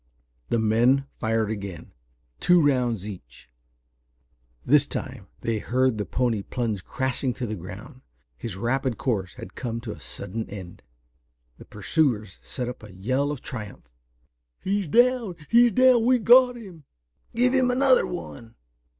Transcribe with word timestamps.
The 0.49 0.57
men 0.57 1.05
fired 1.19 1.51
again, 1.51 1.93
two 2.39 2.59
rounds 2.59 3.07
each. 3.07 3.49
This 4.65 4.87
time 4.87 5.27
they 5.41 5.59
heard 5.59 5.99
the 5.99 6.07
pony 6.07 6.41
plunge 6.41 6.83
crashing 6.83 7.35
to 7.35 7.45
the 7.45 7.55
ground. 7.55 8.01
His 8.35 8.57
rapid 8.57 8.97
course 8.97 9.35
had 9.35 9.53
come 9.53 9.79
to 9.81 9.91
a 9.91 9.99
sudden 9.99 10.49
end. 10.49 10.81
The 11.59 11.65
pursuers 11.65 12.39
set 12.41 12.67
up 12.67 12.81
a 12.81 12.91
yell 12.95 13.29
of 13.29 13.43
triumph. 13.43 13.87
"He's 14.63 14.87
down! 14.87 15.35
He's 15.49 15.71
down! 15.71 16.03
We've 16.03 16.23
got 16.23 16.55
him!" 16.55 16.85
"Give 17.35 17.53
him 17.53 17.69
another 17.69 18.07
one!" 18.07 18.55